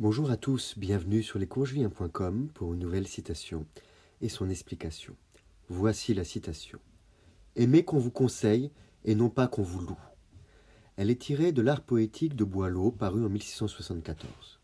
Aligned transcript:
Bonjour 0.00 0.30
à 0.30 0.38
tous, 0.38 0.78
bienvenue 0.78 1.22
sur 1.22 1.38
lescoursjulien.com 1.38 2.48
pour 2.54 2.72
une 2.72 2.78
nouvelle 2.78 3.06
citation 3.06 3.66
et 4.22 4.30
son 4.30 4.48
explication. 4.48 5.14
Voici 5.68 6.14
la 6.14 6.24
citation. 6.24 6.78
Aimez 7.54 7.84
qu'on 7.84 7.98
vous 7.98 8.10
conseille 8.10 8.70
et 9.04 9.14
non 9.14 9.28
pas 9.28 9.46
qu'on 9.46 9.62
vous 9.62 9.80
loue. 9.80 10.00
Elle 10.96 11.10
est 11.10 11.20
tirée 11.20 11.52
de 11.52 11.60
l'art 11.60 11.82
poétique 11.82 12.34
de 12.34 12.44
Boileau 12.44 12.90
paru 12.90 13.22
en 13.22 13.28
1674. 13.28 14.58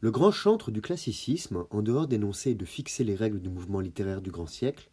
Le 0.00 0.10
grand 0.10 0.32
chantre 0.32 0.72
du 0.72 0.80
classicisme, 0.80 1.64
en 1.70 1.80
dehors 1.80 2.08
d'énoncer 2.08 2.50
et 2.50 2.56
de 2.56 2.64
fixer 2.64 3.04
les 3.04 3.14
règles 3.14 3.40
du 3.40 3.48
mouvement 3.48 3.78
littéraire 3.78 4.22
du 4.22 4.32
grand 4.32 4.48
siècle, 4.48 4.90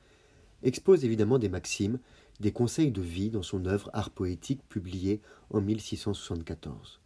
expose 0.62 1.06
évidemment 1.06 1.40
des 1.40 1.50
maximes, 1.50 1.98
des 2.40 2.52
conseils 2.52 2.92
de 2.92 3.02
vie 3.02 3.32
dans 3.32 3.42
son 3.42 3.66
œuvre 3.66 3.90
Art 3.94 4.12
poétique 4.12 4.62
publiée 4.70 5.22
en 5.50 5.60
1674. 5.60 7.00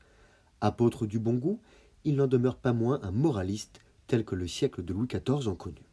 Apôtre 0.59 1.05
du 1.05 1.19
bon 1.19 1.35
goût, 1.35 1.61
il 2.05 2.15
n'en 2.15 2.27
demeure 2.27 2.57
pas 2.57 2.73
moins 2.73 2.99
un 3.03 3.11
moraliste 3.11 3.79
tel 4.07 4.25
que 4.25 4.35
le 4.35 4.47
siècle 4.47 4.83
de 4.83 4.93
Louis 4.93 5.07
XIV 5.07 5.47
en 5.47 5.55
connut. 5.55 5.89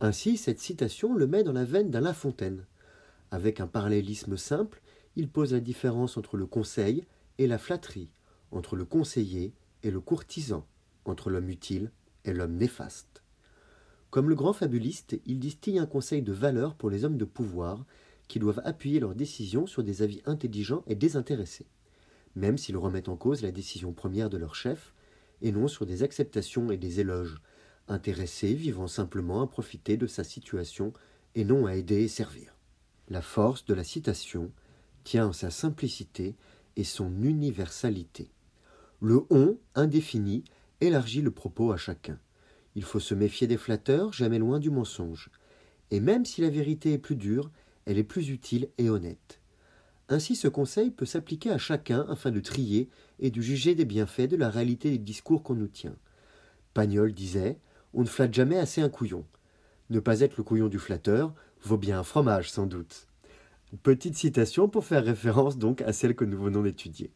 Ainsi, 0.00 0.36
cette 0.36 0.60
citation 0.60 1.14
le 1.14 1.26
met 1.26 1.42
dans 1.42 1.52
la 1.52 1.64
veine 1.64 1.90
d'Alain 1.90 2.12
Fontaine. 2.12 2.66
Avec 3.30 3.60
un 3.60 3.66
parallélisme 3.66 4.36
simple, 4.36 4.82
il 5.16 5.28
pose 5.28 5.52
la 5.52 5.60
différence 5.60 6.16
entre 6.16 6.36
le 6.36 6.46
conseil 6.46 7.04
et 7.38 7.46
la 7.46 7.58
flatterie, 7.58 8.10
entre 8.50 8.76
le 8.76 8.84
conseiller 8.84 9.54
et 9.82 9.90
le 9.90 10.00
courtisan, 10.00 10.66
entre 11.04 11.30
l'homme 11.30 11.48
utile 11.48 11.90
et 12.24 12.32
l'homme 12.32 12.56
néfaste. 12.56 13.22
Comme 14.10 14.28
le 14.28 14.34
grand 14.34 14.52
fabuliste, 14.52 15.18
il 15.26 15.38
distille 15.38 15.78
un 15.78 15.86
conseil 15.86 16.22
de 16.22 16.32
valeur 16.32 16.74
pour 16.74 16.90
les 16.90 17.04
hommes 17.04 17.18
de 17.18 17.24
pouvoir 17.24 17.84
qui 18.28 18.38
doivent 18.38 18.62
appuyer 18.64 19.00
leurs 19.00 19.14
décisions 19.14 19.66
sur 19.66 19.82
des 19.82 20.02
avis 20.02 20.22
intelligents 20.26 20.84
et 20.86 20.94
désintéressés, 20.94 21.66
même 22.34 22.58
s'ils 22.58 22.76
remettent 22.76 23.08
en 23.08 23.16
cause 23.16 23.42
la 23.42 23.52
décision 23.52 23.92
première 23.92 24.30
de 24.30 24.36
leur 24.36 24.54
chef, 24.54 24.92
et 25.42 25.52
non 25.52 25.68
sur 25.68 25.86
des 25.86 26.02
acceptations 26.02 26.70
et 26.70 26.76
des 26.76 27.00
éloges, 27.00 27.40
intéressés 27.88 28.54
vivant 28.54 28.88
simplement 28.88 29.42
à 29.42 29.46
profiter 29.46 29.96
de 29.96 30.06
sa 30.06 30.24
situation 30.24 30.92
et 31.34 31.44
non 31.44 31.66
à 31.66 31.76
aider 31.76 32.02
et 32.02 32.08
servir. 32.08 32.56
La 33.08 33.22
force 33.22 33.64
de 33.64 33.74
la 33.74 33.84
citation 33.84 34.50
tient 35.04 35.28
en 35.28 35.32
sa 35.32 35.50
simplicité 35.50 36.34
et 36.76 36.84
son 36.84 37.22
universalité. 37.22 38.30
Le 39.00 39.24
on 39.30 39.58
indéfini 39.74 40.44
élargit 40.80 41.22
le 41.22 41.30
propos 41.30 41.72
à 41.72 41.76
chacun. 41.76 42.18
Il 42.74 42.82
faut 42.82 43.00
se 43.00 43.14
méfier 43.14 43.46
des 43.46 43.56
flatteurs, 43.56 44.12
jamais 44.12 44.38
loin 44.38 44.58
du 44.58 44.70
mensonge. 44.70 45.30
Et 45.90 46.00
même 46.00 46.24
si 46.24 46.40
la 46.40 46.50
vérité 46.50 46.92
est 46.92 46.98
plus 46.98 47.16
dure, 47.16 47.50
elle 47.84 47.98
est 47.98 48.04
plus 48.04 48.30
utile 48.30 48.68
et 48.78 48.90
honnête. 48.90 49.40
Ainsi 50.08 50.36
ce 50.36 50.48
conseil 50.48 50.90
peut 50.90 51.06
s'appliquer 51.06 51.50
à 51.50 51.58
chacun 51.58 52.06
afin 52.08 52.30
de 52.30 52.40
trier 52.40 52.88
et 53.18 53.30
de 53.30 53.40
juger 53.40 53.74
des 53.74 53.84
bienfaits 53.84 54.28
de 54.28 54.36
la 54.36 54.50
réalité 54.50 54.90
des 54.90 54.98
discours 54.98 55.42
qu'on 55.42 55.54
nous 55.54 55.66
tient. 55.66 55.96
Pagnol 56.74 57.12
disait 57.12 57.58
On 57.92 58.02
ne 58.02 58.06
flatte 58.06 58.34
jamais 58.34 58.58
assez 58.58 58.80
un 58.80 58.88
couillon. 58.88 59.24
Ne 59.90 60.00
pas 60.00 60.20
être 60.20 60.36
le 60.36 60.44
couillon 60.44 60.68
du 60.68 60.78
flatteur 60.78 61.34
vaut 61.62 61.78
bien 61.78 61.98
un 61.98 62.04
fromage, 62.04 62.50
sans 62.50 62.66
doute. 62.66 63.08
Petite 63.82 64.16
citation 64.16 64.68
pour 64.68 64.84
faire 64.84 65.04
référence 65.04 65.58
donc 65.58 65.82
à 65.82 65.92
celle 65.92 66.14
que 66.14 66.24
nous 66.24 66.40
venons 66.40 66.62
d'étudier. 66.62 67.12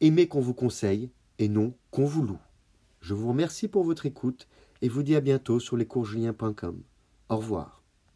Aimez 0.00 0.28
qu'on 0.28 0.40
vous 0.40 0.54
conseille 0.54 1.10
et 1.38 1.48
non 1.48 1.74
qu'on 1.90 2.06
vous 2.06 2.22
loue. 2.22 2.40
Je 3.00 3.14
vous 3.14 3.28
remercie 3.28 3.68
pour 3.68 3.84
votre 3.84 4.06
écoute 4.06 4.48
et 4.80 4.88
vous 4.88 5.02
dis 5.02 5.16
à 5.16 5.20
bientôt 5.20 5.60
sur 5.60 5.76
lescoursjulien.com. 5.76 6.82
Au 7.28 7.36
revoir. 7.36 7.79